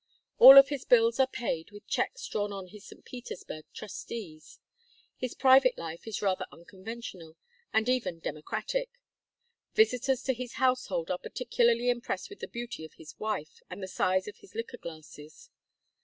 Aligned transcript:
All 0.39 0.57
of 0.57 0.69
his 0.69 0.83
bills 0.83 1.19
are 1.19 1.27
paid 1.27 1.69
with 1.69 1.85
checks 1.85 2.27
drawn 2.27 2.51
on 2.51 2.69
his 2.69 2.85
St. 2.87 3.05
Petersburg 3.05 3.65
trustees. 3.71 4.57
His 5.15 5.35
private 5.35 5.77
life 5.77 6.07
is 6.07 6.23
rather 6.23 6.47
unconventional 6.51 7.37
and 7.71 7.87
even 7.87 8.17
democratic. 8.19 8.89
Visitors 9.75 10.23
to 10.23 10.33
his 10.33 10.53
household 10.53 11.11
are 11.11 11.19
particularly 11.19 11.91
impressed 11.91 12.31
with 12.31 12.39
the 12.39 12.47
beauty 12.47 12.83
of 12.83 12.93
his 12.95 13.13
wife 13.19 13.61
and 13.69 13.83
the 13.83 13.87
size 13.87 14.27
of 14.27 14.37
his 14.37 14.55
liquor 14.55 14.77
glasses. 14.79 15.51